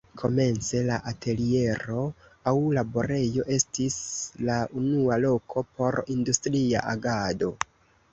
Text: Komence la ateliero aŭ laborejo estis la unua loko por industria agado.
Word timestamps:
Komence 0.19 0.79
la 0.85 0.95
ateliero 1.09 2.05
aŭ 2.51 2.53
laborejo 2.77 3.45
estis 3.57 3.97
la 4.47 4.55
unua 4.81 5.19
loko 5.27 5.63
por 5.81 5.99
industria 6.15 6.83
agado. 6.95 7.51